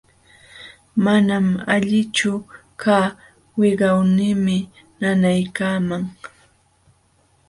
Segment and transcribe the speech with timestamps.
[1.03, 2.31] Manam allinchu
[2.83, 3.05] kaa,
[3.59, 4.57] wiqawniimi
[4.99, 6.03] nanaykaaman.